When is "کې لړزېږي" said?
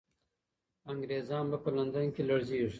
2.13-2.69